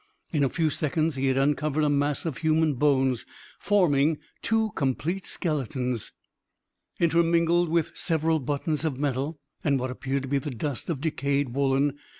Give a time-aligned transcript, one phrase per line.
[0.33, 3.23] In a few seconds he had uncovered a mass of human bones,
[3.59, 6.11] forming two complete skeletons,
[6.99, 11.49] intermingled with several buttons of metal, and what appeared to be the dust of decayed
[11.53, 11.99] woollen.